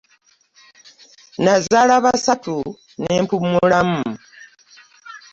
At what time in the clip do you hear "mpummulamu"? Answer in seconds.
3.23-4.03